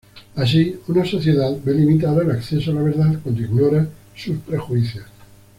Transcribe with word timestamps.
Así, 0.35 0.79
una 0.87 1.05
sociedad 1.05 1.55
ve 1.63 1.75
limitada 1.75 2.23
el 2.23 2.31
acceso 2.31 2.71
a 2.71 2.73
la 2.73 2.81
verdad 2.81 3.19
cuando 3.21 3.39
ignora 3.43 3.87
sus 4.15 4.39
prejuicios. 4.39 5.05